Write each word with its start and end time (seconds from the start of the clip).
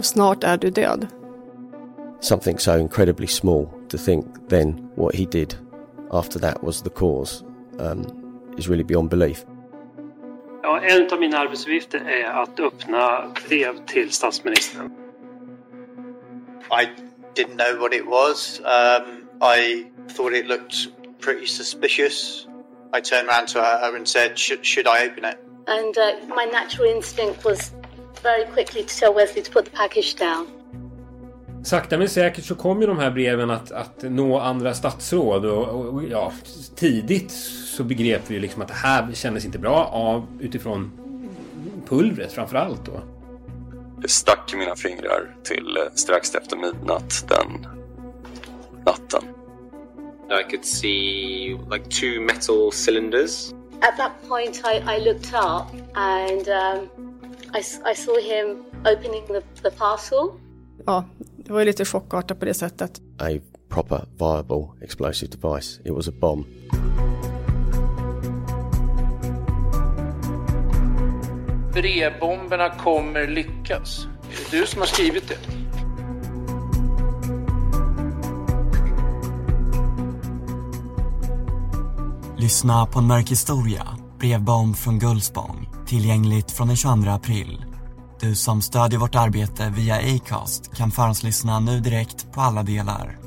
Snart 0.00 0.44
är 0.44 0.56
du 0.56 0.70
död. 0.70 1.06
Something 2.20 2.58
so 2.58 2.72
incredibly 2.76 3.26
small 3.26 3.68
to 3.88 3.98
think 3.98 4.26
then 4.48 4.90
what 4.94 5.14
he 5.14 5.24
did 5.24 5.54
after 6.10 6.38
that 6.38 6.62
was 6.62 6.82
the 6.82 6.90
cause 6.90 7.44
um, 7.78 8.06
is 8.58 8.68
really 8.68 8.84
beyond 8.84 9.10
belief. 9.10 9.44
Ja, 10.62 10.80
en 10.80 11.12
av 11.12 11.20
mina 11.20 11.38
arbetsuppgifter 11.38 11.98
är 11.98 12.24
att 12.24 12.60
öppna 12.60 13.32
brev 13.48 13.86
till 13.86 14.10
statsministern. 14.10 14.92
I 16.70 16.86
didn't 17.34 17.56
know 17.56 17.80
what 17.80 17.94
it 17.94 18.06
was. 18.06 18.60
Um, 18.60 19.28
I 19.42 19.86
thought 20.08 20.32
it 20.32 20.46
looked 20.46 20.74
pretty 21.20 21.46
suspicious. 21.46 22.46
I 22.92 23.00
turned 23.00 23.28
around 23.28 23.48
to 23.48 23.58
her 23.60 23.96
and 23.96 24.08
said, 24.08 24.38
should, 24.38 24.64
should 24.64 24.86
I 24.86 25.06
open 25.06 25.24
it? 25.24 25.38
And 25.66 25.98
uh, 25.98 26.34
my 26.34 26.44
natural 26.44 26.88
instinct 26.96 27.44
was 27.44 27.72
very 28.22 28.44
quickly 28.44 28.82
to 28.82 28.98
tell 29.00 29.14
Wesley 29.14 29.42
to 29.42 29.50
put 29.50 29.64
the 29.64 29.70
package 29.70 30.16
down. 30.18 30.46
Sakta 31.64 31.98
men 31.98 32.08
säkert 32.08 32.44
så 32.44 32.54
kom 32.54 32.80
ju 32.80 32.86
de 32.86 32.98
här 32.98 33.10
breven 33.10 33.50
att, 33.50 33.72
att 33.72 34.02
nå 34.02 34.38
andra 34.38 34.74
statsråd 34.74 35.44
och, 35.44 35.94
och, 35.94 36.04
ja, 36.04 36.32
tidigt 36.76 37.30
så 37.76 37.84
begrep 37.84 38.22
vi 38.26 38.34
ju 38.34 38.40
liksom 38.40 38.62
att 38.62 38.68
det 38.68 38.74
här 38.74 39.12
kändes 39.12 39.44
inte 39.44 39.58
bra 39.58 39.86
av 39.86 40.26
utifrån 40.40 40.92
pulvret 41.88 42.32
framförallt 42.32 42.86
då. 42.86 43.02
Det 44.02 44.08
stack 44.08 44.54
i 44.54 44.56
mina 44.56 44.76
fingrar 44.76 45.36
till 45.44 45.76
eh, 45.76 45.92
strax 45.94 46.34
efter 46.34 46.56
midnatt 46.56 47.28
den 47.28 47.66
natten. 48.86 49.35
I 50.30 50.42
could 50.42 50.64
see 50.64 51.56
like 51.70 51.88
two 51.88 52.20
metal 52.20 52.72
cylinders. 52.72 53.54
At 53.80 53.96
that 53.96 54.12
point, 54.28 54.62
I, 54.64 54.96
I 54.96 54.98
looked 54.98 55.32
up 55.34 55.72
and 55.94 56.48
um, 56.48 56.88
I, 57.54 57.62
I 57.84 57.94
saw 57.94 58.18
him 58.18 58.64
opening 58.84 59.26
the, 59.26 59.42
the 59.62 59.70
parcel. 59.70 60.30
Ja, 60.86 61.04
det 61.36 61.52
var 61.52 61.60
ju 61.60 61.66
lite 61.66 61.84
chockartat 61.84 62.38
på 62.38 62.44
det 62.44 62.54
sättet. 62.54 63.00
A 63.18 63.28
proper 63.68 64.04
viable 64.18 64.84
explosive 64.84 65.30
device. 65.30 65.80
It 65.84 65.92
was 65.92 66.08
a 66.08 66.12
bomb. 66.20 66.46
Brevbomberna 71.72 72.70
kommer 72.70 73.26
lyckas. 73.26 74.06
Är 74.30 74.50
det 74.50 74.58
du 74.60 74.66
som 74.66 74.80
har 74.80 74.86
skrivit 74.86 75.28
det? 75.28 75.38
Lyssna 82.38 82.86
på 82.86 82.98
en 82.98 83.06
mörk 83.06 83.30
historia, 83.30 83.86
brevbomb 84.18 84.76
från 84.76 84.98
Gullspång, 84.98 85.68
tillgängligt 85.86 86.50
från 86.50 86.68
den 86.68 86.76
22 86.76 87.10
april. 87.10 87.64
Du 88.20 88.34
som 88.34 88.62
stödjer 88.62 88.98
vårt 89.00 89.14
arbete 89.14 89.72
via 89.76 89.96
Acast 89.96 90.76
kan 90.76 90.90
förhandslyssna 90.90 91.60
nu 91.60 91.80
direkt 91.80 92.32
på 92.32 92.40
alla 92.40 92.62
delar. 92.62 93.18